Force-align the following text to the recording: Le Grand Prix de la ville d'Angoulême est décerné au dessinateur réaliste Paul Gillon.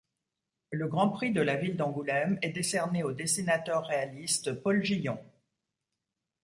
Le 0.71 0.87
Grand 0.87 1.09
Prix 1.11 1.31
de 1.31 1.41
la 1.41 1.57
ville 1.57 1.77
d'Angoulême 1.77 2.39
est 2.41 2.49
décerné 2.49 3.03
au 3.03 3.11
dessinateur 3.13 3.85
réaliste 3.85 4.53
Paul 4.53 4.83
Gillon. 4.83 5.23